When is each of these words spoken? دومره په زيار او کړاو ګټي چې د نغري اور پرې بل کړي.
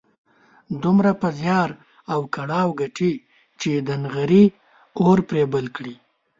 دومره 0.83 1.11
په 1.21 1.27
زيار 1.39 1.69
او 2.13 2.19
کړاو 2.35 2.67
ګټي 2.81 3.13
چې 3.61 3.71
د 3.87 3.89
نغري 4.03 4.45
اور 5.03 5.17
پرې 5.29 5.43
بل 5.53 5.65
کړي. 5.75 5.95